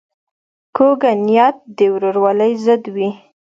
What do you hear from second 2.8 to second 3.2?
وي